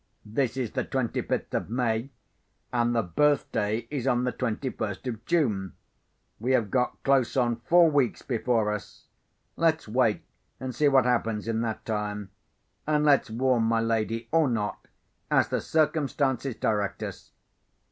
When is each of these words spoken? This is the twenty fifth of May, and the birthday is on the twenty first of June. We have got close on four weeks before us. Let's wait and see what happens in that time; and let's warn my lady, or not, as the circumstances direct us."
This 0.25 0.57
is 0.57 0.71
the 0.71 0.83
twenty 0.83 1.21
fifth 1.21 1.53
of 1.53 1.69
May, 1.69 2.09
and 2.73 2.95
the 2.95 3.03
birthday 3.03 3.87
is 3.91 4.07
on 4.07 4.23
the 4.23 4.31
twenty 4.31 4.71
first 4.71 5.05
of 5.05 5.23
June. 5.27 5.73
We 6.39 6.53
have 6.53 6.71
got 6.71 7.03
close 7.03 7.37
on 7.37 7.57
four 7.57 7.87
weeks 7.91 8.23
before 8.23 8.71
us. 8.73 9.05
Let's 9.57 9.87
wait 9.87 10.23
and 10.59 10.73
see 10.73 10.87
what 10.87 11.05
happens 11.05 11.47
in 11.47 11.61
that 11.61 11.85
time; 11.85 12.31
and 12.87 13.03
let's 13.05 13.29
warn 13.29 13.65
my 13.65 13.79
lady, 13.79 14.27
or 14.31 14.49
not, 14.49 14.87
as 15.29 15.49
the 15.49 15.61
circumstances 15.61 16.55
direct 16.55 17.03
us." 17.03 17.33